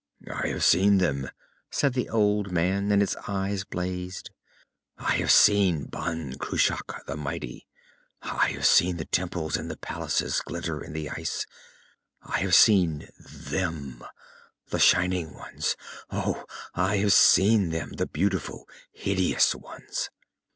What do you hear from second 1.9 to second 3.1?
the old man, and